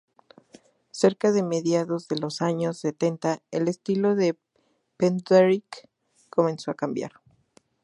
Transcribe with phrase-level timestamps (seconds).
[0.89, 4.35] Cerca de mediados de los años setenta el estilo de
[4.97, 5.81] Penderecki
[6.31, 7.11] comenzó a cambiar.